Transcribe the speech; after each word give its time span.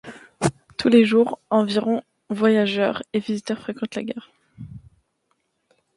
Tous 0.79 0.89
les 0.89 1.05
jours, 1.05 1.39
environ 1.51 2.01
voyageurs 2.31 3.03
et 3.13 3.19
visiteurs 3.19 3.59
fréquentent 3.61 3.93
la 3.93 4.01
gare. 4.03 4.31